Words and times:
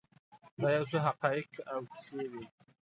دا 0.61 0.69
یو 0.75 0.85
څه 0.91 0.97
حقایق 1.07 1.49
او 1.71 1.79
کیسې 1.91 2.23
وې. 2.31 2.43